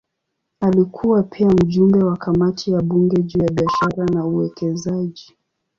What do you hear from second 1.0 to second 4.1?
pia mjumbe wa kamati ya bunge juu ya biashara